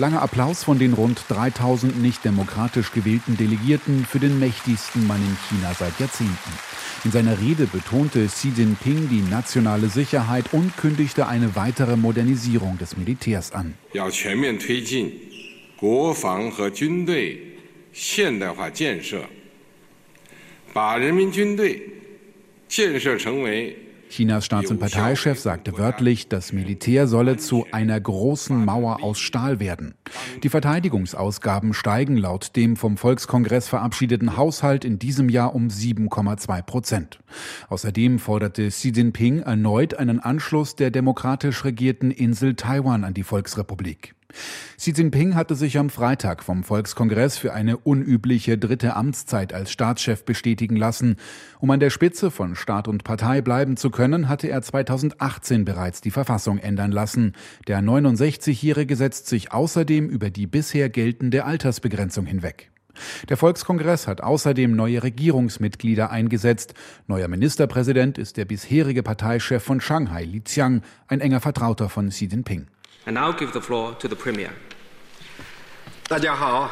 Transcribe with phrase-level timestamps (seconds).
[0.00, 5.36] Langer Applaus von den rund 3000 nicht demokratisch gewählten Delegierten für den mächtigsten Mann in
[5.48, 6.52] China seit Jahrzehnten.
[7.02, 12.96] In seiner Rede betonte Xi Jinping die nationale Sicherheit und kündigte eine weitere Modernisierung des
[12.96, 13.74] Militärs an.
[13.92, 14.08] 要
[24.08, 29.60] Chinas Staats- und Parteichef sagte wörtlich, das Militär solle zu einer großen Mauer aus Stahl
[29.60, 29.94] werden.
[30.42, 37.18] Die Verteidigungsausgaben steigen laut dem vom Volkskongress verabschiedeten Haushalt in diesem Jahr um 7,2 Prozent.
[37.68, 44.14] Außerdem forderte Xi Jinping erneut einen Anschluss der demokratisch regierten Insel Taiwan an die Volksrepublik.
[44.76, 50.24] Xi Jinping hatte sich am Freitag vom Volkskongress für eine unübliche dritte Amtszeit als Staatschef
[50.24, 51.16] bestätigen lassen.
[51.60, 56.00] Um an der Spitze von Staat und Partei bleiben zu können, hatte er 2018 bereits
[56.00, 57.32] die Verfassung ändern lassen.
[57.66, 62.70] Der 69-Jährige setzt sich außerdem über die bisher geltende Altersbegrenzung hinweg.
[63.28, 66.74] Der Volkskongress hat außerdem neue Regierungsmitglieder eingesetzt.
[67.06, 72.26] Neuer Ministerpräsident ist der bisherige Parteichef von Shanghai, Li Qiang, ein enger Vertrauter von Xi
[72.26, 72.66] Jinping.
[73.07, 74.49] And now give the floor to the Premier.
[76.07, 76.69] 大家好，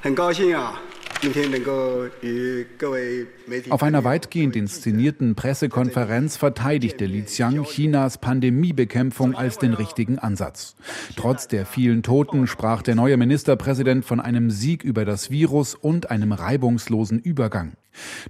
[0.00, 0.80] 很高兴啊，
[1.20, 3.70] 今天能够与各位媒体。
[3.70, 10.76] Auf einer weitgehend inszenierten Pressekonferenz verteidigte Li Qiang Chinas Pandemiebekämpfung als den richtigen Ansatz.
[11.16, 16.10] Trotz der vielen Toten sprach der neue Ministerpräsident von einem Sieg über das Virus und
[16.10, 17.72] einem reibungslosen Übergang.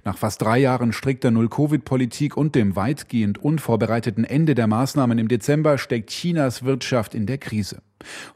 [0.04, 5.78] Nach fast drei Jahren strikter Null-Covid-Politik und dem weitgehend unvorbereiteten Ende der Maßnahmen im Dezember
[5.78, 7.82] steckt Chinas Wirtschaft in der Krise.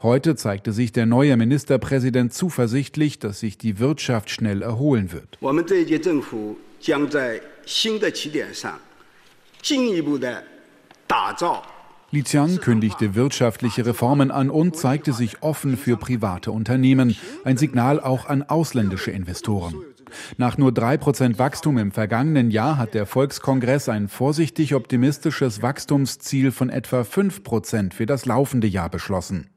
[0.01, 5.37] Heute zeigte sich der neue Ministerpräsident zuversichtlich, dass sich die Wirtschaft schnell erholen wird.
[5.41, 5.51] 我
[12.09, 17.99] Li Qiang kündigte wirtschaftliche Reformen an und zeigte sich offen für private Unternehmen, ein Signal
[17.99, 19.75] auch an ausländische Investoren.
[20.37, 26.69] Nach nur 3% Wachstum im vergangenen Jahr hat der Volkskongress ein vorsichtig optimistisches Wachstumsziel von
[26.69, 29.49] etwa 5% für das laufende Jahr beschlossen.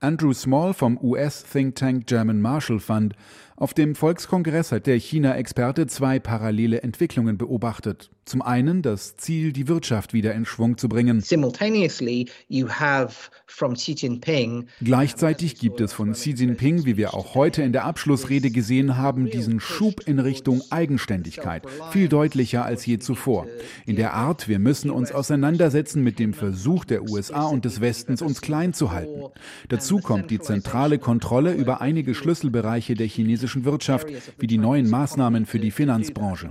[0.00, 3.14] Andrew Small vom US Think Tank German Marshall Fund.
[3.56, 8.10] Auf dem Volkskongress hat der China-Experte zwei parallele Entwicklungen beobachtet.
[8.26, 11.20] Zum einen das Ziel, die Wirtschaft wieder in Schwung zu bringen.
[11.20, 17.36] Simultaneously, you have from Xi Jinping Gleichzeitig gibt es von Xi Jinping, wie wir auch
[17.36, 22.98] heute in der Abschlussrede gesehen haben, diesen Schub in Richtung Eigenständigkeit, viel deutlicher als je
[22.98, 23.46] zuvor.
[23.86, 28.22] In der Art, wir müssen uns auseinandersetzen mit dem Versuch der USA und des Westens,
[28.22, 29.26] uns klein zu halten.
[29.68, 35.46] Dazu kommt die zentrale Kontrolle über einige Schlüsselbereiche der chinesischen Wirtschaft, wie die neuen Maßnahmen
[35.46, 36.50] für die Finanzbranche.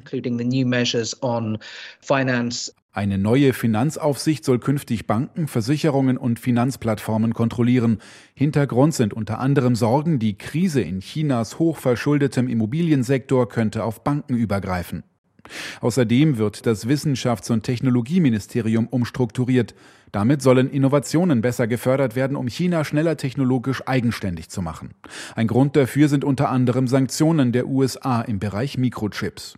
[1.22, 1.60] on
[2.02, 8.00] finance Eine neue Finanzaufsicht soll künftig Banken, Versicherungen und Finanzplattformen kontrollieren.
[8.34, 15.04] Hintergrund sind unter anderem Sorgen, die Krise in Chinas hochverschuldetem Immobiliensektor könnte auf Banken übergreifen.
[15.82, 19.76] Außerdem wird das Wissenschafts- und Technologieministerium umstrukturiert.
[20.12, 24.94] Damit sollen Innovationen besser gefördert werden, um China schneller technologisch eigenständig zu machen.
[25.36, 29.56] Ein Grund dafür sind unter anderem Sanktionen der USA im Bereich Mikrochips.